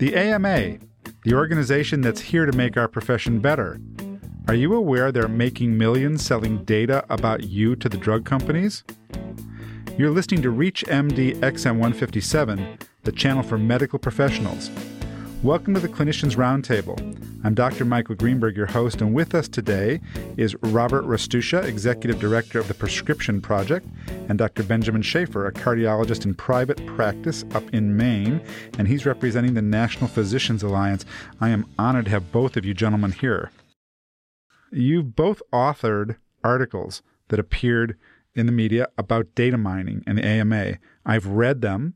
The 0.00 0.16
AMA, 0.16 0.78
the 1.24 1.34
organization 1.34 2.00
that's 2.00 2.22
here 2.22 2.46
to 2.46 2.56
make 2.56 2.78
our 2.78 2.88
profession 2.88 3.38
better. 3.38 3.78
Are 4.48 4.54
you 4.54 4.72
aware 4.72 5.12
they're 5.12 5.28
making 5.28 5.76
millions 5.76 6.24
selling 6.24 6.64
data 6.64 7.04
about 7.10 7.44
you 7.44 7.76
to 7.76 7.86
the 7.86 7.98
drug 7.98 8.24
companies? 8.24 8.82
You're 9.98 10.10
listening 10.10 10.40
to 10.40 10.50
ReachMD 10.50 11.40
XM157, 11.40 12.80
the 13.02 13.12
channel 13.12 13.42
for 13.42 13.58
medical 13.58 13.98
professionals. 13.98 14.70
Welcome 15.42 15.72
to 15.72 15.80
the 15.80 15.88
Clinicians 15.88 16.36
Roundtable. 16.36 16.98
I'm 17.44 17.54
Dr. 17.54 17.86
Michael 17.86 18.14
Greenberg, 18.14 18.58
your 18.58 18.66
host, 18.66 19.00
and 19.00 19.14
with 19.14 19.34
us 19.34 19.48
today 19.48 19.98
is 20.36 20.54
Robert 20.60 21.06
Restuccia, 21.06 21.64
Executive 21.64 22.20
Director 22.20 22.58
of 22.58 22.68
the 22.68 22.74
Prescription 22.74 23.40
Project, 23.40 23.86
and 24.28 24.36
Dr. 24.36 24.62
Benjamin 24.62 25.00
Schaefer, 25.00 25.46
a 25.46 25.52
cardiologist 25.52 26.26
in 26.26 26.34
private 26.34 26.84
practice 26.84 27.46
up 27.54 27.62
in 27.72 27.96
Maine, 27.96 28.42
and 28.76 28.86
he's 28.86 29.06
representing 29.06 29.54
the 29.54 29.62
National 29.62 30.08
Physicians 30.08 30.62
Alliance. 30.62 31.06
I 31.40 31.48
am 31.48 31.64
honored 31.78 32.04
to 32.04 32.10
have 32.10 32.30
both 32.30 32.58
of 32.58 32.66
you 32.66 32.74
gentlemen 32.74 33.12
here. 33.12 33.50
You've 34.70 35.16
both 35.16 35.40
authored 35.54 36.18
articles 36.44 37.00
that 37.28 37.40
appeared 37.40 37.96
in 38.34 38.44
the 38.44 38.52
media 38.52 38.88
about 38.98 39.34
data 39.34 39.56
mining 39.56 40.04
and 40.06 40.18
the 40.18 40.26
AMA. 40.26 40.74
I've 41.06 41.26
read 41.26 41.62
them, 41.62 41.94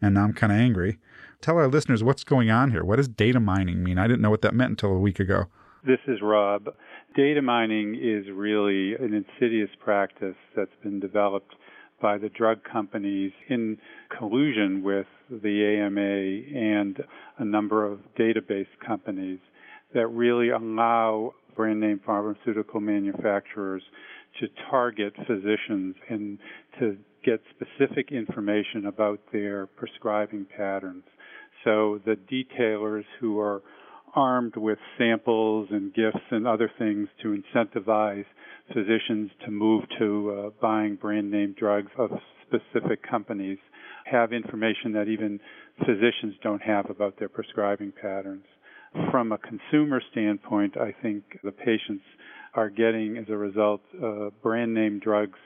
and 0.00 0.14
now 0.14 0.24
I'm 0.24 0.32
kind 0.32 0.50
of 0.50 0.58
angry. 0.58 0.98
Tell 1.40 1.56
our 1.56 1.68
listeners 1.68 2.02
what's 2.02 2.24
going 2.24 2.50
on 2.50 2.70
here. 2.70 2.84
What 2.84 2.96
does 2.96 3.08
data 3.08 3.40
mining 3.40 3.82
mean? 3.82 3.98
I 3.98 4.06
didn't 4.06 4.22
know 4.22 4.30
what 4.30 4.42
that 4.42 4.54
meant 4.54 4.70
until 4.70 4.90
a 4.90 4.98
week 4.98 5.20
ago. 5.20 5.46
This 5.86 6.00
is 6.08 6.20
Rob. 6.20 6.68
Data 7.14 7.40
mining 7.42 7.94
is 7.94 8.26
really 8.34 8.94
an 8.94 9.14
insidious 9.14 9.70
practice 9.78 10.34
that's 10.56 10.74
been 10.82 10.98
developed 10.98 11.54
by 12.00 12.18
the 12.18 12.28
drug 12.28 12.58
companies 12.64 13.32
in 13.48 13.78
collusion 14.18 14.82
with 14.82 15.06
the 15.30 15.64
AMA 15.64 16.58
and 16.58 17.02
a 17.38 17.44
number 17.44 17.86
of 17.86 18.00
database 18.18 18.66
companies 18.84 19.38
that 19.94 20.06
really 20.08 20.50
allow 20.50 21.32
brand 21.54 21.80
name 21.80 22.00
pharmaceutical 22.04 22.80
manufacturers 22.80 23.82
to 24.40 24.46
target 24.70 25.14
physicians 25.26 25.94
and 26.10 26.38
to 26.78 26.96
get 27.24 27.40
specific 27.50 28.12
information 28.12 28.86
about 28.86 29.20
their 29.32 29.66
prescribing 29.66 30.46
patterns. 30.56 31.04
So 31.66 32.00
the 32.06 32.16
detailers 32.32 33.02
who 33.18 33.40
are 33.40 33.60
armed 34.14 34.56
with 34.56 34.78
samples 34.96 35.66
and 35.72 35.92
gifts 35.92 36.24
and 36.30 36.46
other 36.46 36.70
things 36.78 37.08
to 37.22 37.36
incentivize 37.36 38.24
physicians 38.68 39.32
to 39.44 39.50
move 39.50 39.82
to 39.98 40.30
uh, 40.30 40.50
buying 40.62 40.94
brand 40.94 41.28
name 41.28 41.56
drugs 41.58 41.90
of 41.98 42.10
specific 42.46 43.02
companies 43.02 43.58
have 44.04 44.32
information 44.32 44.92
that 44.92 45.08
even 45.08 45.40
physicians 45.80 46.36
don't 46.40 46.62
have 46.62 46.88
about 46.88 47.18
their 47.18 47.28
prescribing 47.28 47.92
patterns. 48.00 48.44
From 49.10 49.32
a 49.32 49.38
consumer 49.38 50.00
standpoint, 50.12 50.76
I 50.76 50.94
think 51.02 51.24
the 51.42 51.50
patients 51.50 52.04
are 52.54 52.70
getting, 52.70 53.18
as 53.18 53.28
a 53.28 53.36
result, 53.36 53.80
uh, 54.00 54.30
brand 54.40 54.72
name 54.72 55.00
drugs 55.00 55.38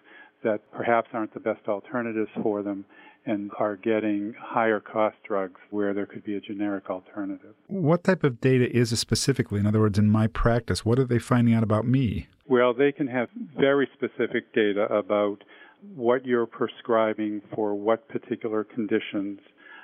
that 0.45 0.61
perhaps 0.71 1.09
aren't 1.15 1.33
the 1.33 1.41
best 1.41 1.67
alternatives 1.67 2.31
for 2.43 2.63
them 2.63 2.85
and 3.27 3.51
are 3.59 3.77
getting 3.77 4.35
higher 4.41 4.81
cost 4.81 5.17
drugs 5.27 5.61
where 5.71 5.93
there 5.93 6.07
could 6.07 6.25
be 6.25 6.37
a 6.37 6.41
generic 6.41 6.89
alternative. 6.89 7.55
What 7.67 8.05
type 8.05 8.25
of 8.25 8.41
data 8.41 8.75
is 8.75 8.93
it 8.93 8.97
specifically? 8.97 9.61
In 9.61 9.67
other 9.67 9.81
words, 9.81 9.99
in 9.99 10.11
my 10.11 10.27
practice, 10.27 10.85
what 10.85 10.99
are 10.99 11.05
they 11.05 11.19
finding 11.19 11.55
out 11.55 11.63
about 11.63 11.87
me? 11.87 12.29
Well, 12.47 12.75
they 12.75 12.93
can 12.93 13.07
have 13.09 13.29
very 13.59 13.89
specific 13.95 14.53
data 14.55 14.85
about 14.93 15.45
what 15.95 16.27
you're 16.27 16.47
prescribing 16.47 17.43
for 17.55 17.75
what 17.75 18.09
particular 18.09 18.65
conditions. 18.65 19.41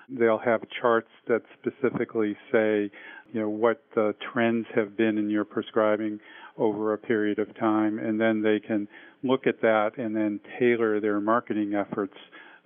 They'll 0.09 0.39
have 0.39 0.63
charts 0.81 1.11
that 1.29 1.43
specifically 1.61 2.37
say, 2.53 2.91
you 3.33 3.41
know, 3.41 3.49
what 3.49 3.83
the 3.95 4.15
trends 4.33 4.67
have 4.75 4.97
been 4.97 5.19
in 5.19 5.31
your 5.31 5.45
prescribing 5.45 6.21
over 6.59 6.93
a 6.93 6.99
period 6.99 7.39
of 7.39 7.55
time, 7.59 7.99
and 7.99 8.21
then 8.21 8.43
they 8.43 8.61
can 8.61 8.89
look 9.23 9.47
at 9.47 9.61
that 9.63 9.93
and 9.99 10.15
then 10.15 10.41
tailor 10.59 11.01
their 11.01 11.21
marketing 11.21 11.75
efforts 11.75 12.17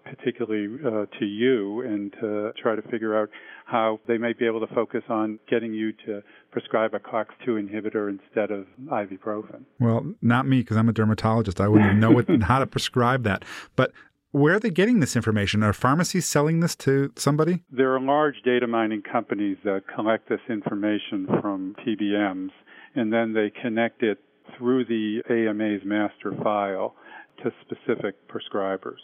particularly 0.05 0.79
uh, 0.85 1.07
to 1.19 1.25
you 1.25 1.83
and 1.83 2.13
to 2.21 2.53
try 2.61 2.75
to 2.75 2.83
figure 2.83 3.19
out 3.19 3.29
how 3.67 4.01
they 4.09 4.19
might 4.19 4.39
be 4.39 4.47
able 4.47 4.61
to 4.61 4.75
focus 4.75 5.03
on 5.09 5.39
getting 5.49 5.73
you 5.73 5.93
to 6.07 6.23
prescribe 6.51 6.95
a 6.95 6.99
COX-2 6.99 7.49
inhibitor 7.49 8.09
instead 8.09 8.51
of 8.51 8.67
ibuprofen. 8.87 9.63
Well, 9.79 10.15
not 10.21 10.47
me 10.47 10.61
because 10.61 10.77
I'm 10.77 10.89
a 10.89 10.93
dermatologist. 10.93 11.61
I 11.61 11.69
wouldn't 11.69 11.99
know 11.99 12.11
what, 12.11 12.27
how 12.43 12.59
to 12.59 12.67
prescribe 12.67 13.23
that. 13.25 13.45
But 13.77 13.93
where 14.33 14.55
are 14.55 14.61
they 14.61 14.71
getting 14.71 15.01
this 15.01 15.17
information? 15.17 15.63
Are 15.63 15.73
pharmacies 15.73 16.27
selling 16.27 16.61
this 16.61 16.77
to 16.77 17.13
somebody? 17.17 17.63
There 17.71 17.95
are 17.95 18.01
large 18.01 18.43
data 18.45 18.67
mining 18.67 19.03
companies 19.03 19.59
that 19.65 19.83
collect 19.95 20.29
this 20.29 20.41
information 20.49 21.27
from 21.41 21.75
PBMs 21.85 22.51
and 22.95 23.13
then 23.13 23.33
they 23.33 23.51
connect 23.51 24.03
it 24.03 24.19
through 24.57 24.85
the 24.85 25.23
AMA's 25.31 25.83
master 25.85 26.33
file 26.43 26.95
to 27.43 27.53
specific 27.63 28.17
prescribers 28.29 28.99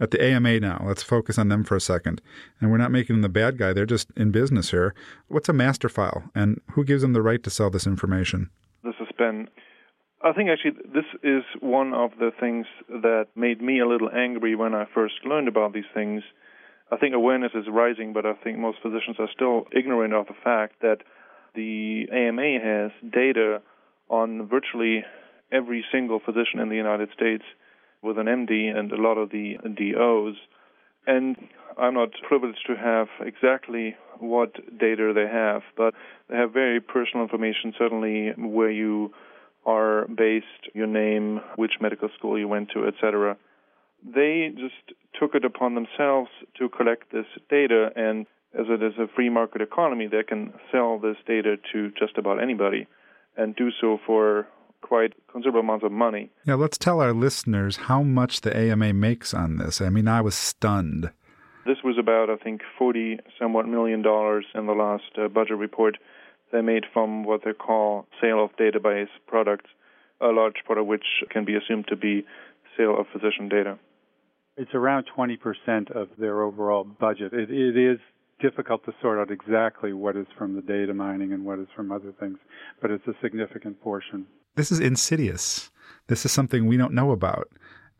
at 0.00 0.10
the 0.10 0.22
AMA 0.22 0.60
now. 0.60 0.82
Let's 0.86 1.02
focus 1.02 1.38
on 1.38 1.48
them 1.48 1.64
for 1.64 1.76
a 1.76 1.80
second. 1.80 2.20
And 2.60 2.70
we're 2.70 2.78
not 2.78 2.92
making 2.92 3.16
them 3.16 3.22
the 3.22 3.28
bad 3.28 3.58
guy, 3.58 3.72
they're 3.72 3.86
just 3.86 4.10
in 4.16 4.30
business 4.30 4.70
here. 4.70 4.94
What's 5.28 5.48
a 5.48 5.52
master 5.52 5.88
file, 5.88 6.30
and 6.34 6.60
who 6.72 6.84
gives 6.84 7.02
them 7.02 7.12
the 7.12 7.22
right 7.22 7.42
to 7.42 7.50
sell 7.50 7.70
this 7.70 7.86
information? 7.86 8.50
This 8.84 8.94
is 9.00 9.08
Ben. 9.16 9.48
I 10.24 10.32
think 10.32 10.50
actually 10.50 10.82
this 10.94 11.04
is 11.22 11.42
one 11.60 11.92
of 11.94 12.12
the 12.18 12.30
things 12.38 12.66
that 12.88 13.26
made 13.34 13.60
me 13.60 13.80
a 13.80 13.88
little 13.88 14.10
angry 14.10 14.54
when 14.54 14.74
I 14.74 14.86
first 14.94 15.14
learned 15.24 15.48
about 15.48 15.72
these 15.72 15.90
things. 15.92 16.22
I 16.92 16.96
think 16.96 17.14
awareness 17.14 17.52
is 17.54 17.64
rising, 17.68 18.12
but 18.12 18.24
I 18.24 18.34
think 18.34 18.58
most 18.58 18.78
physicians 18.82 19.16
are 19.18 19.28
still 19.34 19.66
ignorant 19.76 20.14
of 20.14 20.26
the 20.26 20.34
fact 20.44 20.80
that 20.82 20.98
the 21.54 22.06
AMA 22.12 22.58
has 22.62 22.90
data 23.12 23.62
on 24.08 24.46
virtually 24.48 25.04
every 25.50 25.84
single 25.90 26.20
physician 26.20 26.60
in 26.60 26.68
the 26.68 26.76
United 26.76 27.08
States 27.14 27.44
with 28.02 28.18
an 28.18 28.26
MD 28.26 28.76
and 28.76 28.92
a 28.92 29.00
lot 29.00 29.16
of 29.16 29.30
the 29.30 29.56
DOs. 29.62 30.36
And 31.06 31.36
I'm 31.78 31.94
not 31.94 32.10
privileged 32.28 32.66
to 32.66 32.76
have 32.76 33.08
exactly 33.20 33.96
what 34.18 34.54
data 34.78 35.12
they 35.14 35.26
have, 35.26 35.62
but 35.76 35.94
they 36.28 36.36
have 36.36 36.52
very 36.52 36.80
personal 36.80 37.24
information, 37.24 37.74
certainly 37.78 38.32
where 38.36 38.70
you 38.70 39.12
are 39.64 40.06
based, 40.08 40.46
your 40.74 40.86
name, 40.86 41.40
which 41.56 41.72
medical 41.80 42.08
school 42.16 42.38
you 42.38 42.48
went 42.48 42.70
to, 42.74 42.86
etc. 42.86 43.36
They 44.04 44.50
just 44.54 44.98
took 45.18 45.34
it 45.34 45.44
upon 45.44 45.74
themselves 45.74 46.30
to 46.58 46.68
collect 46.68 47.12
this 47.12 47.26
data, 47.48 47.90
and 47.94 48.26
as 48.58 48.66
it 48.68 48.82
is 48.82 48.94
a 48.98 49.08
free 49.14 49.30
market 49.30 49.62
economy, 49.62 50.08
they 50.08 50.22
can 50.22 50.52
sell 50.70 50.98
this 50.98 51.16
data 51.26 51.56
to 51.72 51.90
just 51.98 52.18
about 52.18 52.42
anybody 52.42 52.86
and 53.36 53.56
do 53.56 53.70
so 53.80 53.98
for 54.06 54.46
quite 54.82 55.14
considerable 55.30 55.60
amounts 55.60 55.84
of 55.84 55.92
money. 55.92 56.30
Yeah, 56.46 56.54
let's 56.54 56.78
tell 56.78 57.00
our 57.00 57.12
listeners 57.12 57.76
how 57.76 58.02
much 58.02 58.42
the 58.42 58.56
AMA 58.56 58.92
makes 58.92 59.32
on 59.32 59.56
this. 59.56 59.80
I 59.80 59.88
mean, 59.88 60.08
I 60.08 60.20
was 60.20 60.34
stunned. 60.34 61.10
This 61.64 61.78
was 61.84 61.96
about, 61.98 62.28
I 62.28 62.36
think, 62.36 62.60
40 62.78 63.20
somewhat 63.38 63.68
million 63.68 64.02
dollars 64.02 64.46
in 64.54 64.66
the 64.66 64.72
last 64.72 65.04
uh, 65.16 65.28
budget 65.28 65.56
report 65.56 65.96
they 66.52 66.60
made 66.60 66.84
from 66.92 67.24
what 67.24 67.40
they 67.44 67.52
call 67.52 68.06
sale 68.20 68.44
of 68.44 68.50
database 68.56 69.08
products, 69.26 69.70
a 70.20 70.26
large 70.26 70.56
part 70.66 70.78
of 70.78 70.86
which 70.86 71.04
can 71.30 71.44
be 71.44 71.56
assumed 71.56 71.86
to 71.88 71.96
be 71.96 72.24
sale 72.76 72.98
of 72.98 73.06
physician 73.12 73.48
data. 73.48 73.78
It's 74.56 74.74
around 74.74 75.06
20% 75.16 75.90
of 75.96 76.08
their 76.18 76.42
overall 76.42 76.84
budget. 76.84 77.32
It, 77.32 77.50
it 77.50 77.76
is 77.76 77.98
difficult 78.38 78.84
to 78.84 78.92
sort 79.00 79.18
out 79.18 79.30
exactly 79.30 79.92
what 79.92 80.16
is 80.16 80.26
from 80.36 80.54
the 80.54 80.62
data 80.62 80.92
mining 80.92 81.32
and 81.32 81.44
what 81.44 81.58
is 81.58 81.68
from 81.74 81.90
other 81.90 82.12
things, 82.20 82.38
but 82.82 82.90
it's 82.90 83.06
a 83.06 83.14
significant 83.22 83.80
portion. 83.80 84.26
This 84.54 84.70
is 84.70 84.80
insidious. 84.80 85.70
This 86.08 86.26
is 86.26 86.32
something 86.32 86.66
we 86.66 86.76
don't 86.76 86.92
know 86.92 87.10
about. 87.10 87.48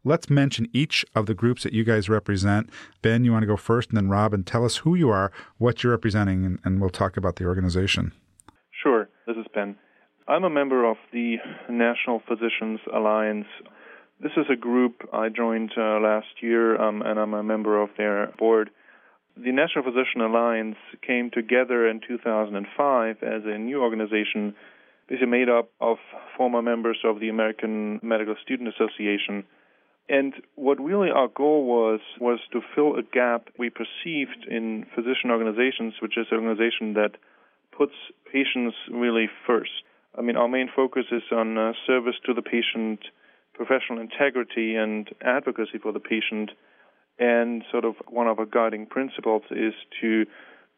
Let's 0.05 0.29
mention 0.29 0.69
each 0.75 1.03
of 1.15 1.25
the 1.25 1.33
groups 1.35 1.63
that 1.63 1.73
you 1.73 1.83
guys 1.83 2.11
represent. 2.11 2.69
Ben, 3.01 3.25
you 3.25 3.33
want 3.33 3.43
to 3.43 3.47
go 3.47 3.57
first, 3.57 3.89
and 3.89 3.97
then 3.97 4.11
Rob, 4.11 4.35
and 4.35 4.47
tell 4.47 4.67
us 4.67 4.79
who 4.79 4.95
you 4.95 5.09
are, 5.09 5.33
what 5.57 5.83
you're 5.83 5.93
representing, 5.93 6.45
and, 6.45 6.59
and 6.63 6.79
we'll 6.79 6.91
talk 6.91 7.17
about 7.17 7.37
the 7.37 7.47
organization. 7.47 8.13
Sure. 8.83 9.09
This 9.27 9.37
is 9.39 9.47
Ben. 9.55 9.77
I'm 10.29 10.45
a 10.45 10.51
member 10.51 10.85
of 10.85 10.99
the 11.11 11.37
National 11.71 12.21
Physicians 12.29 12.81
Alliance. 12.93 13.47
This 14.21 14.33
is 14.37 14.45
a 14.53 14.57
group 14.57 15.09
I 15.11 15.31
joined 15.31 15.73
uh, 15.75 16.01
last 16.01 16.43
year, 16.43 16.79
um, 16.79 17.01
and 17.01 17.19
I'm 17.19 17.33
a 17.33 17.43
member 17.43 17.81
of 17.81 17.89
their 17.97 18.27
board. 18.39 18.69
The 19.37 19.53
National 19.53 19.85
Physician 19.85 20.21
Alliance 20.21 20.77
came 21.07 21.31
together 21.31 21.89
in 21.89 22.03
2005 22.07 23.17
as 23.23 23.43
a 23.47 23.57
new 23.57 23.81
organization 23.81 24.55
is 25.13 25.21
made 25.29 25.49
up 25.51 25.71
of 25.81 25.99
former 26.37 26.63
members 26.63 26.99
of 27.05 27.21
the 27.21 27.29
American 27.29 28.01
Medical 28.03 28.35
Student 28.43 28.71
Association. 28.75 29.45
And 30.09 30.33
what 30.55 30.81
really 30.81 31.11
our 31.11 31.29
goal 31.29 31.67
was 31.67 32.01
was 32.19 32.41
to 32.53 32.61
fill 32.75 32.97
a 32.97 33.03
gap 33.03 33.49
we 33.59 33.71
perceived 33.71 34.47
in 34.51 34.87
physician 34.95 35.31
organizations, 35.31 35.95
which 36.01 36.17
is 36.17 36.27
an 36.31 36.39
organization 36.39 36.95
that 36.95 37.13
puts 37.77 37.93
patients 38.33 38.75
really 38.91 39.29
first. 39.47 39.71
I 40.17 40.23
mean, 40.23 40.37
our 40.37 40.49
main 40.49 40.69
focus 40.75 41.05
is 41.13 41.23
on 41.31 41.59
uh, 41.59 41.73
service 41.87 42.17
to 42.27 42.35
the 42.35 42.43
patient, 42.43 43.01
professional 43.55 44.01
integrity, 44.01 44.77
and 44.77 45.09
advocacy 45.23 45.79
for 45.83 45.93
the 45.93 46.01
patient. 46.01 46.51
And 47.19 47.65
sort 47.71 47.85
of 47.85 47.95
one 48.09 48.29
of 48.29 48.39
our 48.39 48.47
guiding 48.47 48.87
principles 48.87 49.43
is 49.51 49.75
to 50.01 50.25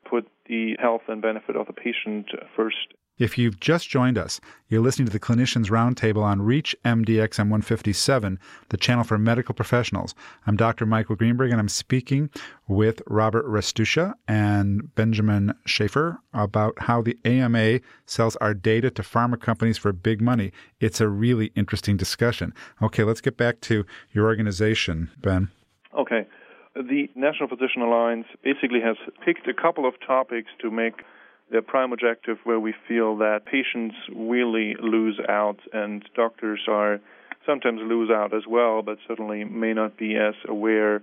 put 0.08 0.28
the 0.46 0.76
health 0.80 1.02
and 1.08 1.22
benefit 1.22 1.56
of 1.56 1.66
the 1.66 1.72
patient 1.72 2.26
first. 2.56 2.94
If 3.16 3.38
you've 3.38 3.60
just 3.60 3.88
joined 3.88 4.18
us, 4.18 4.40
you're 4.68 4.82
listening 4.82 5.06
to 5.06 5.12
the 5.12 5.20
Clinicians 5.20 5.70
Roundtable 5.70 6.24
on 6.24 6.42
Reach 6.42 6.74
MDXM 6.84 7.44
157, 7.44 8.40
the 8.70 8.76
channel 8.76 9.04
for 9.04 9.18
medical 9.18 9.54
professionals. 9.54 10.16
I'm 10.48 10.56
Dr. 10.56 10.84
Michael 10.84 11.14
Greenberg, 11.14 11.52
and 11.52 11.60
I'm 11.60 11.68
speaking 11.68 12.28
with 12.66 13.02
Robert 13.06 13.46
Restuccia 13.46 14.14
and 14.26 14.92
Benjamin 14.96 15.54
Schaefer 15.64 16.18
about 16.32 16.74
how 16.80 17.02
the 17.02 17.16
AMA 17.24 17.78
sells 18.04 18.34
our 18.36 18.52
data 18.52 18.90
to 18.90 19.02
pharma 19.02 19.40
companies 19.40 19.78
for 19.78 19.92
big 19.92 20.20
money. 20.20 20.50
It's 20.80 21.00
a 21.00 21.06
really 21.08 21.52
interesting 21.54 21.96
discussion. 21.96 22.52
Okay, 22.82 23.04
let's 23.04 23.20
get 23.20 23.36
back 23.36 23.60
to 23.60 23.86
your 24.12 24.24
organization, 24.24 25.12
Ben. 25.18 25.50
Okay. 25.96 26.26
The 26.74 27.08
National 27.14 27.48
Physician 27.48 27.80
Alliance 27.80 28.26
basically 28.42 28.80
has 28.80 28.96
picked 29.24 29.46
a 29.46 29.54
couple 29.54 29.86
of 29.86 29.94
topics 30.04 30.48
to 30.60 30.72
make 30.72 31.04
their 31.50 31.62
prime 31.62 31.92
objective 31.92 32.38
where 32.44 32.60
we 32.60 32.74
feel 32.88 33.16
that 33.18 33.44
patients 33.44 33.94
really 34.14 34.74
lose 34.80 35.20
out 35.28 35.58
and 35.72 36.04
doctors 36.16 36.60
are 36.68 37.00
sometimes 37.46 37.80
lose 37.82 38.10
out 38.10 38.34
as 38.34 38.42
well, 38.48 38.82
but 38.82 38.98
certainly 39.06 39.44
may 39.44 39.72
not 39.72 39.96
be 39.96 40.16
as 40.16 40.34
aware 40.48 41.02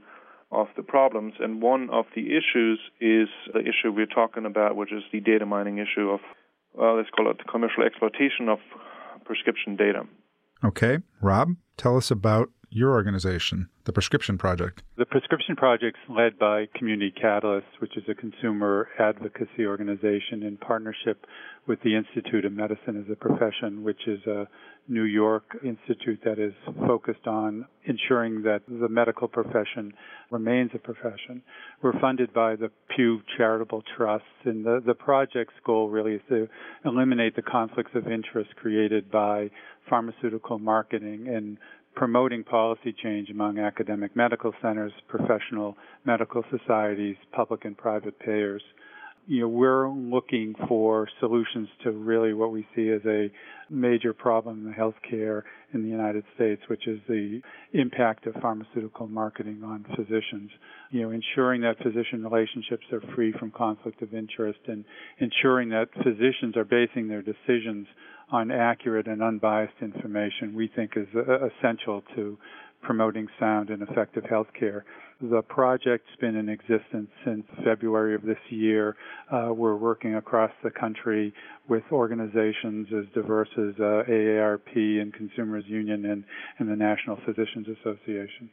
of 0.52 0.68
the 0.76 0.84
problems. 0.84 1.34
And 1.40 1.62
one 1.62 1.90
of 1.90 2.06
the 2.16 2.28
issues 2.36 2.80
is 3.00 3.30
the 3.54 3.62
issue 3.62 3.92
we're 3.92 4.06
talking 4.06 4.46
about, 4.46 4.76
which 4.76 4.92
is 4.92 5.04
the 5.12 5.20
data 5.20 5.46
mining 5.46 5.78
issue 5.78 6.10
of, 6.10 6.20
well, 6.74 6.98
let's 6.98 7.10
call 7.10 7.30
it 7.30 7.38
the 7.38 7.44
commercial 7.50 7.84
exploitation 7.84 8.50
of 8.50 8.60
prescription 9.26 9.76
data. 9.76 10.04
Okay. 10.64 11.00
Rob, 11.22 11.56
tell 11.78 11.96
us 11.98 12.12
about 12.12 12.50
your 12.72 12.92
organization, 12.92 13.68
the 13.84 13.92
Prescription 13.92 14.38
Project? 14.38 14.82
The 14.98 15.06
Prescription 15.06 15.58
Project's 15.58 16.00
led 16.10 16.40
by 16.40 16.68
Community 16.74 17.12
Catalyst, 17.12 17.68
which 17.80 17.98
is 17.98 18.04
a 18.10 18.16
consumer 18.16 18.88
advocacy 18.98 19.66
organization 19.66 20.44
in 20.44 20.58
partnership 20.58 21.26
with 21.68 21.80
the 21.84 21.96
Institute 21.96 22.46
of 22.46 22.54
Medicine 22.54 22.98
as 22.98 23.12
a 23.12 23.16
Profession, 23.16 23.84
which 23.84 24.08
is 24.08 24.26
a 24.26 24.48
New 24.88 25.04
York 25.04 25.44
institute 25.64 26.20
that 26.24 26.40
is 26.40 26.54
focused 26.88 27.28
on 27.28 27.66
ensuring 27.86 28.42
that 28.44 28.62
the 28.68 28.90
medical 28.90 29.28
profession 29.28 29.94
remains 30.32 30.72
a 30.74 30.80
profession. 30.80 31.42
We're 31.82 32.00
funded 32.00 32.34
by 32.34 32.56
the 32.56 32.72
Pew 32.96 33.22
Charitable 33.38 33.84
Trusts, 33.96 34.26
and 34.46 34.66
the, 34.66 34.82
the 34.86 34.96
project's 34.96 35.54
goal 35.66 35.90
really 35.90 36.16
is 36.16 36.22
to 36.30 36.48
eliminate 36.86 37.36
the 37.36 37.42
conflicts 37.42 37.92
of 37.96 38.08
interest 38.08 38.56
created 38.56 39.12
by 39.12 39.52
pharmaceutical 39.90 40.58
marketing 40.58 41.28
and 41.28 41.58
promoting 41.96 42.44
policy 42.44 42.96
change 43.04 43.30
among 43.30 43.60
academic 43.60 44.16
medical 44.16 44.54
centers, 44.62 44.94
professional 45.08 45.76
medical 46.06 46.44
societies, 46.50 47.16
public 47.32 47.66
and 47.66 47.78
private 47.78 48.18
payers. 48.20 48.64
You 49.28 49.42
know, 49.42 49.50
we're 49.50 49.88
looking 49.88 50.56
for 50.68 51.08
solutions 51.20 51.70
to 51.84 51.92
really 51.92 52.34
what 52.34 52.52
we 52.52 52.66
see 52.76 52.90
as 52.90 53.02
a 53.06 53.32
major 53.70 54.14
problem 54.14 54.68
in 54.68 54.74
healthcare 54.74 55.44
in 55.74 55.84
the 55.84 55.90
United 55.90 56.24
States, 56.36 56.62
which 56.68 56.88
is 56.88 57.00
the 57.08 57.40
impact 57.74 58.26
of 58.26 58.34
pharmaceutical 58.42 59.08
marketing 59.08 59.62
on 59.64 59.86
physicians. 59.96 60.50
You 60.90 61.04
know, 61.04 61.12
ensuring 61.12 61.62
that 61.62 61.78
physician 61.84 62.24
relationships 62.24 62.86
are 62.92 63.02
free 63.16 63.32
from 63.38 63.52
conflict 63.52 64.02
of 64.02 64.14
interest 64.14 64.60
and 64.68 64.84
ensuring 65.20 65.70
that 65.70 65.90
physicians 66.04 66.58
are 66.58 66.66
basing 66.66 67.08
their 67.08 67.22
decisions 67.22 67.88
on 68.32 68.52
accurate 68.52 69.08
and 69.08 69.22
unbiased 69.22 69.74
information 69.82 70.56
we 70.56 70.70
think 70.76 70.92
is 70.96 71.08
uh, 71.16 71.48
essential 71.48 72.04
to 72.16 72.38
promoting 72.82 73.28
sound 73.40 73.70
and 73.70 73.82
effective 73.84 74.24
health 74.30 74.48
care. 74.58 74.86
The 75.22 75.44
project's 75.44 76.10
been 76.20 76.36
in 76.36 76.50
existence 76.50 77.10
since 77.24 77.46
February 77.64 78.16
of 78.16 78.24
this 78.24 78.40
year. 78.50 78.96
Uh, 79.32 79.50
we're 79.54 79.76
working 79.76 80.16
across 80.16 80.52
the 80.64 80.72
country 80.72 81.32
with 81.70 81.84
organizations 81.92 82.88
as 82.98 83.06
diverse 83.14 83.50
as 83.54 83.76
uh, 83.80 84.04
AARP 84.10 84.76
and 84.76 85.14
Consumers 85.14 85.64
Union 85.68 86.06
and, 86.06 86.24
and 86.58 86.68
the 86.68 86.76
National 86.76 87.18
Physicians 87.24 87.68
Association. 87.80 88.50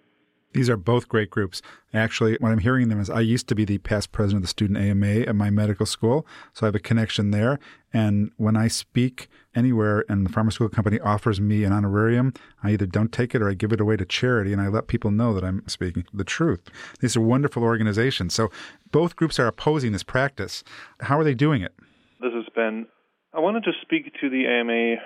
These 0.54 0.70
are 0.70 0.76
both 0.76 1.08
great 1.08 1.30
groups. 1.30 1.60
Actually, 1.92 2.36
what 2.40 2.50
I'm 2.50 2.58
hearing 2.58 2.88
them 2.88 3.00
is 3.00 3.10
I 3.10 3.20
used 3.20 3.48
to 3.48 3.54
be 3.54 3.64
the 3.64 3.78
past 3.78 4.12
president 4.12 4.38
of 4.38 4.42
the 4.42 4.48
student 4.48 4.78
AMA 4.78 5.26
at 5.26 5.36
my 5.36 5.50
medical 5.50 5.84
school, 5.84 6.26
so 6.54 6.64
I 6.64 6.68
have 6.68 6.74
a 6.74 6.80
connection 6.80 7.30
there. 7.30 7.58
And 7.92 8.30
when 8.36 8.56
I 8.56 8.68
speak 8.68 9.28
anywhere 9.54 10.04
and 10.08 10.24
the 10.24 10.30
pharmaceutical 10.30 10.74
company 10.74 10.98
offers 11.00 11.40
me 11.40 11.64
an 11.64 11.72
honorarium, 11.72 12.32
I 12.62 12.72
either 12.72 12.86
don't 12.86 13.12
take 13.12 13.34
it 13.34 13.42
or 13.42 13.50
I 13.50 13.54
give 13.54 13.72
it 13.72 13.80
away 13.80 13.96
to 13.96 14.06
charity 14.06 14.52
and 14.52 14.60
I 14.60 14.68
let 14.68 14.86
people 14.86 15.10
know 15.10 15.34
that 15.34 15.44
I'm 15.44 15.62
speaking 15.66 16.04
the 16.12 16.24
truth. 16.24 16.62
These 17.00 17.16
are 17.16 17.20
wonderful 17.20 17.62
organizations. 17.62 18.34
So 18.34 18.50
both 18.90 19.16
groups 19.16 19.38
are 19.38 19.46
opposing 19.46 19.92
this 19.92 20.02
practice. 20.02 20.64
How 21.00 21.18
are 21.18 21.24
they 21.24 21.34
doing 21.34 21.62
it? 21.62 21.74
This 22.20 22.32
has 22.32 22.46
been. 22.54 22.86
I 23.34 23.40
wanted 23.40 23.64
to 23.64 23.72
speak 23.82 24.12
to 24.20 24.30
the 24.30 24.46
AMA 24.46 24.96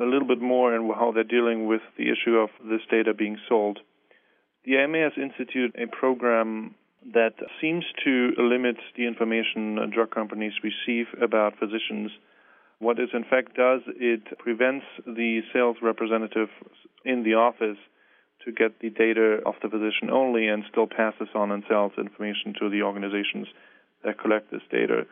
a 0.00 0.04
little 0.04 0.26
bit 0.26 0.40
more 0.40 0.74
and 0.74 0.90
how 0.94 1.12
they're 1.12 1.22
dealing 1.22 1.66
with 1.66 1.82
the 1.96 2.04
issue 2.10 2.36
of 2.36 2.50
this 2.68 2.80
data 2.90 3.14
being 3.14 3.38
sold. 3.48 3.78
The 4.64 4.78
AMA 4.78 4.98
has 4.98 5.12
instituted 5.16 5.74
a 5.76 5.86
program 5.86 6.74
that 7.12 7.34
seems 7.60 7.84
to 8.04 8.32
limit 8.38 8.76
the 8.96 9.06
information 9.06 9.90
drug 9.92 10.10
companies 10.10 10.54
receive 10.62 11.06
about 11.20 11.58
physicians. 11.58 12.10
What 12.78 12.98
it 12.98 13.10
in 13.12 13.24
fact 13.24 13.56
does, 13.56 13.82
it 13.86 14.38
prevents 14.38 14.86
the 15.06 15.42
sales 15.52 15.76
representative 15.82 16.48
in 17.04 17.24
the 17.24 17.34
office 17.34 17.76
to 18.44 18.52
get 18.52 18.80
the 18.80 18.90
data 18.90 19.40
of 19.44 19.54
the 19.62 19.68
physician 19.68 20.10
only 20.10 20.48
and 20.48 20.64
still 20.70 20.86
passes 20.86 21.28
on 21.34 21.50
and 21.50 21.62
sells 21.68 21.92
information 21.98 22.54
to 22.60 22.70
the 22.70 22.82
organizations 22.82 23.46
that 24.02 24.18
collect 24.18 24.50
this 24.50 24.62
data. 24.70 25.06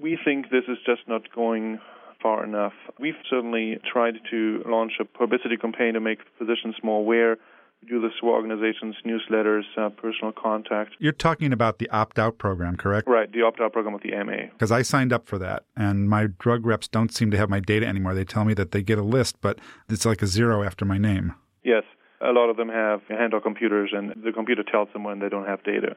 We 0.00 0.18
think 0.24 0.50
this 0.50 0.64
is 0.68 0.78
just 0.84 1.02
not 1.06 1.32
going 1.32 1.78
far 2.20 2.44
enough. 2.44 2.72
We've 2.98 3.14
certainly 3.28 3.78
tried 3.92 4.14
to 4.30 4.62
launch 4.66 4.94
a 5.00 5.04
publicity 5.04 5.56
campaign 5.56 5.94
to 5.94 6.00
make 6.00 6.18
physicians 6.38 6.76
more 6.82 7.00
aware 7.00 7.36
do 7.84 8.00
this 8.00 8.12
through 8.18 8.30
organizations, 8.30 8.96
newsletters, 9.04 9.62
uh, 9.76 9.90
personal 9.90 10.32
contact. 10.32 10.92
You're 10.98 11.12
talking 11.12 11.52
about 11.52 11.78
the 11.78 11.88
opt 11.90 12.18
out 12.18 12.38
program, 12.38 12.76
correct? 12.76 13.08
Right, 13.08 13.30
the 13.32 13.42
opt 13.42 13.60
out 13.60 13.72
program 13.72 13.94
with 13.94 14.02
the 14.02 14.14
AMA. 14.14 14.48
Because 14.52 14.72
I 14.72 14.82
signed 14.82 15.12
up 15.12 15.26
for 15.26 15.38
that, 15.38 15.64
and 15.76 16.08
my 16.08 16.26
drug 16.38 16.66
reps 16.66 16.88
don't 16.88 17.12
seem 17.12 17.30
to 17.30 17.36
have 17.36 17.48
my 17.48 17.60
data 17.60 17.86
anymore. 17.86 18.14
They 18.14 18.24
tell 18.24 18.44
me 18.44 18.54
that 18.54 18.72
they 18.72 18.82
get 18.82 18.98
a 18.98 19.02
list, 19.02 19.40
but 19.40 19.58
it's 19.88 20.06
like 20.06 20.22
a 20.22 20.26
zero 20.26 20.62
after 20.62 20.84
my 20.84 20.98
name. 20.98 21.34
Yes, 21.62 21.84
a 22.20 22.32
lot 22.32 22.50
of 22.50 22.56
them 22.56 22.68
have 22.68 23.00
handheld 23.10 23.42
computers, 23.42 23.90
and 23.92 24.14
the 24.24 24.32
computer 24.32 24.62
tells 24.62 24.88
them 24.92 25.04
when 25.04 25.18
they 25.20 25.28
don't 25.28 25.46
have 25.46 25.62
data. 25.64 25.96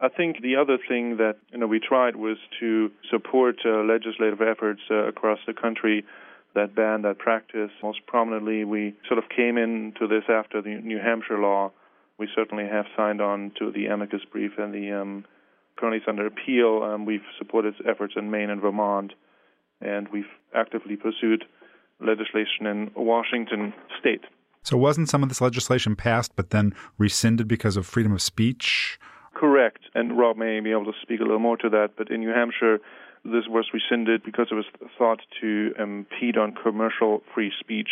I 0.00 0.08
think 0.08 0.42
the 0.42 0.56
other 0.56 0.78
thing 0.88 1.16
that 1.16 1.36
you 1.52 1.58
know 1.58 1.66
we 1.66 1.80
tried 1.80 2.16
was 2.16 2.36
to 2.60 2.90
support 3.10 3.56
uh, 3.64 3.82
legislative 3.82 4.42
efforts 4.42 4.80
uh, 4.90 5.06
across 5.08 5.38
the 5.46 5.54
country 5.54 6.04
that 6.56 6.74
ban 6.74 7.02
that 7.02 7.18
practice. 7.18 7.70
Most 7.82 8.04
prominently, 8.06 8.64
we 8.64 8.94
sort 9.06 9.18
of 9.18 9.24
came 9.28 9.56
into 9.56 10.08
this 10.08 10.24
after 10.28 10.60
the 10.60 10.80
New 10.82 10.98
Hampshire 10.98 11.38
law. 11.38 11.70
We 12.18 12.28
certainly 12.34 12.64
have 12.64 12.86
signed 12.96 13.20
on 13.20 13.52
to 13.58 13.70
the 13.70 13.86
amicus 13.86 14.22
brief 14.30 14.52
and 14.58 14.74
the 14.74 14.90
um, 14.90 15.24
currently 15.78 15.98
it's 15.98 16.08
under 16.08 16.26
appeal. 16.26 16.82
Um, 16.82 17.04
we've 17.04 17.20
supported 17.38 17.74
efforts 17.88 18.14
in 18.16 18.30
Maine 18.30 18.50
and 18.50 18.60
Vermont, 18.60 19.12
and 19.80 20.08
we've 20.08 20.24
actively 20.54 20.96
pursued 20.96 21.44
legislation 22.00 22.66
in 22.66 22.90
Washington 22.96 23.72
state. 24.00 24.24
So, 24.62 24.76
wasn't 24.76 25.08
some 25.08 25.22
of 25.22 25.28
this 25.28 25.40
legislation 25.40 25.94
passed 25.94 26.32
but 26.34 26.50
then 26.50 26.74
rescinded 26.98 27.46
because 27.46 27.76
of 27.76 27.86
freedom 27.86 28.12
of 28.12 28.20
speech? 28.20 28.98
Correct. 29.34 29.80
And 29.94 30.18
Rob 30.18 30.36
may 30.36 30.58
be 30.60 30.72
able 30.72 30.86
to 30.86 30.98
speak 31.02 31.20
a 31.20 31.22
little 31.22 31.38
more 31.38 31.58
to 31.58 31.68
that. 31.68 31.90
But 31.96 32.10
in 32.10 32.20
New 32.20 32.30
Hampshire, 32.30 32.78
this 33.32 33.44
was 33.48 33.66
rescinded 33.72 34.22
because 34.24 34.48
it 34.50 34.54
was 34.54 34.64
thought 34.98 35.20
to 35.40 35.72
impede 35.78 36.36
on 36.36 36.54
commercial 36.54 37.22
free 37.34 37.52
speech, 37.60 37.88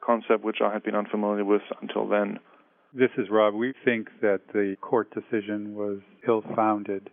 a 0.00 0.04
concept 0.04 0.44
which 0.44 0.58
I 0.62 0.72
had 0.72 0.82
been 0.82 0.94
unfamiliar 0.94 1.44
with 1.44 1.62
until 1.80 2.08
then. 2.08 2.38
This 2.92 3.10
is 3.18 3.28
Rob. 3.30 3.54
We 3.54 3.74
think 3.84 4.08
that 4.22 4.40
the 4.52 4.76
court 4.80 5.12
decision 5.12 5.74
was 5.74 5.98
ill 6.26 6.42
founded, 6.54 7.10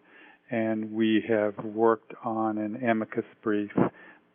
and 0.50 0.92
we 0.92 1.24
have 1.28 1.56
worked 1.64 2.14
on 2.24 2.58
an 2.58 2.76
amicus 2.88 3.26
brief 3.42 3.72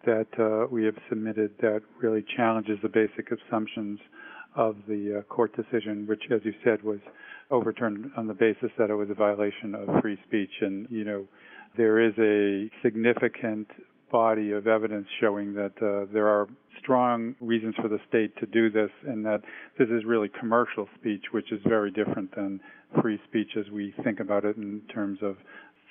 that 0.04 0.26
uh, 0.38 0.66
we 0.70 0.84
have 0.84 0.96
submitted 1.08 1.52
that 1.60 1.82
really 2.00 2.24
challenges 2.36 2.78
the 2.82 2.88
basic 2.88 3.30
assumptions 3.32 3.98
of 4.56 4.76
the 4.88 5.18
uh, 5.18 5.22
court 5.34 5.54
decision, 5.56 6.06
which, 6.06 6.24
as 6.30 6.40
you 6.44 6.52
said, 6.64 6.82
was 6.82 6.98
overturned 7.50 8.10
on 8.16 8.26
the 8.26 8.34
basis 8.34 8.70
that 8.78 8.90
it 8.90 8.94
was 8.94 9.08
a 9.10 9.14
violation 9.14 9.74
of 9.74 10.02
free 10.02 10.18
speech. 10.26 10.50
And, 10.60 10.86
you 10.90 11.04
know, 11.04 11.26
there 11.78 12.00
is 12.00 12.12
a 12.18 12.68
significant 12.82 13.68
body 14.10 14.50
of 14.52 14.66
evidence 14.66 15.06
showing 15.20 15.54
that 15.54 15.72
uh, 15.80 16.12
there 16.12 16.28
are 16.28 16.48
strong 16.78 17.34
reasons 17.40 17.74
for 17.80 17.88
the 17.88 17.98
state 18.08 18.36
to 18.38 18.46
do 18.46 18.68
this 18.68 18.90
and 19.06 19.24
that 19.24 19.40
this 19.78 19.88
is 19.88 20.04
really 20.04 20.28
commercial 20.28 20.88
speech, 20.98 21.26
which 21.30 21.52
is 21.52 21.60
very 21.66 21.90
different 21.90 22.34
than 22.34 22.60
free 23.00 23.20
speech 23.28 23.50
as 23.56 23.70
we 23.70 23.94
think 24.02 24.18
about 24.18 24.44
it 24.44 24.56
in 24.56 24.82
terms 24.92 25.18
of 25.22 25.36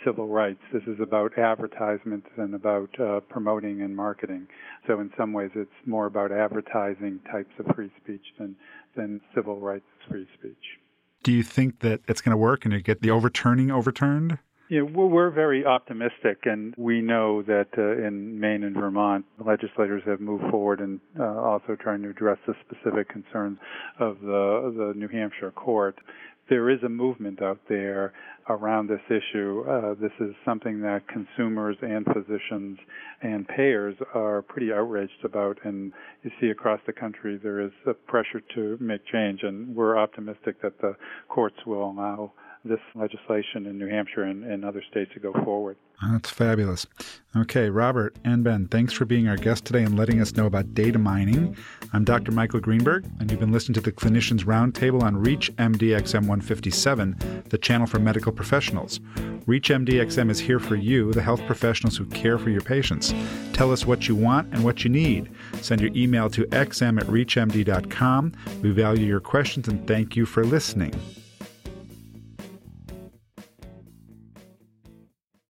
civil 0.06 0.28
rights. 0.28 0.60
This 0.74 0.84
is 0.88 1.00
about 1.02 1.38
advertisements 1.38 2.28
and 2.38 2.54
about 2.54 2.90
uh, 3.00 3.22
promoting 3.30 3.82
and 3.82 3.96
marketing. 3.96 4.48
So 4.88 5.00
in 5.00 5.12
some 5.18 5.32
ways, 5.32 5.52
it's 5.56 5.72
more 5.86 6.06
about 6.06 6.32
advertising 6.32 7.20
types 7.32 7.54
of 7.60 7.74
free 7.76 7.92
speech 8.04 8.22
than 8.38 8.56
than 8.96 9.22
civil 9.34 9.60
rights 9.60 9.86
free 10.10 10.28
speech. 10.38 10.80
Do 11.24 11.32
you 11.32 11.44
think 11.44 11.80
that 11.80 12.02
it's 12.08 12.22
going 12.22 12.32
to 12.32 12.38
work 12.38 12.66
and 12.66 12.74
you 12.74 12.82
get 12.82 13.02
the 13.02 13.12
overturning 13.12 13.72
overturned? 13.72 14.40
Yeah, 14.70 14.82
well, 14.82 15.08
we're 15.08 15.30
very 15.30 15.66
optimistic, 15.66 16.40
and 16.44 16.74
we 16.78 17.00
know 17.02 17.42
that 17.44 17.68
uh, 17.78 18.06
in 18.06 18.38
Maine 18.38 18.66
and 18.66 18.76
Vermont, 18.76 19.24
legislators 19.46 20.04
have 20.06 20.20
moved 20.20 20.44
forward 20.52 20.82
and 20.82 21.00
uh, 21.18 21.24
also 21.24 21.78
trying 21.80 22.02
to 22.02 22.10
address 22.10 22.38
the 22.46 22.54
specific 22.66 23.08
concerns 23.08 23.60
of 24.00 24.20
the 24.20 24.74
the 24.76 24.94
New 24.94 25.08
Hampshire 25.08 25.52
court. 25.52 25.98
There 26.50 26.70
is 26.70 26.84
a 26.84 26.90
movement 26.90 27.42
out 27.42 27.60
there 27.70 28.12
around 28.50 28.90
this 28.90 29.00
issue. 29.08 29.64
Uh, 29.70 29.94
this 30.02 30.12
is 30.20 30.36
something 30.44 30.82
that 30.82 31.08
consumers 31.08 31.78
and 31.82 32.06
physicians 32.06 32.78
and 33.22 33.48
payers 33.48 33.96
are 34.14 34.42
pretty 34.42 34.74
outraged 34.74 35.24
about, 35.24 35.58
and 35.64 35.94
you 36.24 36.32
see 36.42 36.50
across 36.50 36.82
the 36.86 36.94
country 36.94 37.40
there 37.42 37.62
is 37.62 37.72
a 37.86 37.94
pressure 37.94 38.42
to 38.56 38.78
make 38.82 39.06
change, 39.06 39.44
and 39.44 39.74
we're 39.74 39.98
optimistic 39.98 40.62
that 40.62 40.78
the 40.82 40.94
courts 41.30 41.58
will 41.66 41.90
allow 41.90 42.34
this 42.68 42.80
legislation 42.96 43.66
in 43.66 43.78
New 43.78 43.88
Hampshire 43.88 44.24
and, 44.24 44.44
and 44.44 44.64
other 44.64 44.84
states 44.90 45.12
to 45.14 45.20
go 45.20 45.34
forward. 45.44 45.78
That's 46.12 46.30
fabulous. 46.30 46.86
Okay, 47.36 47.70
Robert 47.70 48.16
and 48.24 48.44
Ben, 48.44 48.68
thanks 48.68 48.94
for 48.94 49.06
being 49.06 49.28
our 49.28 49.36
guest 49.36 49.66
today 49.66 49.84
and 49.84 49.98
letting 49.98 50.22
us 50.22 50.36
know 50.36 50.46
about 50.46 50.76
data 50.76 51.00
mining. 51.00 51.58
I'm 51.92 52.04
Dr. 52.04 52.32
Michael 52.32 52.60
Greenberg, 52.60 53.06
and 53.20 53.32
you've 53.32 53.40
been 53.40 53.52
listening 53.52 53.74
to 53.76 53.82
the 53.82 53.92
Clinicians 53.92 54.46
Roundtable 54.46 55.02
on 55.02 55.18
Reach 55.18 55.56
MDXM 55.56 56.22
157, 56.28 57.44
the 57.50 57.58
channel 57.58 57.88
for 57.88 57.98
medical 57.98 58.32
professionals. 58.32 59.00
Reach 59.48 59.70
MDXM 59.70 60.30
is 60.30 60.40
here 60.40 60.60
for 60.60 60.76
you, 60.76 61.14
the 61.14 61.22
health 61.22 61.42
professionals 61.48 61.98
who 61.98 62.06
care 62.06 62.38
for 62.38 62.52
your 62.52 62.62
patients. 62.62 63.14
Tell 63.54 63.72
us 63.72 63.86
what 63.86 64.08
you 64.08 64.16
want 64.16 64.54
and 64.54 64.64
what 64.64 64.84
you 64.84 64.90
need. 64.92 65.32
Send 65.62 65.82
your 65.82 65.92
email 65.96 66.30
to 66.30 66.46
xm 66.48 67.00
at 67.00 67.08
reachmd.com. 67.08 68.34
We 68.62 68.72
value 68.72 69.06
your 69.06 69.20
questions 69.20 69.68
and 69.68 69.88
thank 69.88 70.16
you 70.16 70.26
for 70.26 70.44
listening. 70.44 70.94